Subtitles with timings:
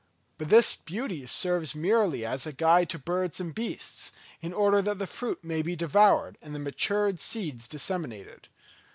[0.39, 4.97] But this beauty serves merely as a guide to birds and beasts, in order that
[4.97, 8.47] the fruit may be devoured and the matured seeds disseminated.